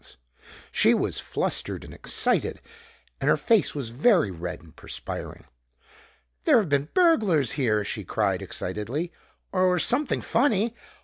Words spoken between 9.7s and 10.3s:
something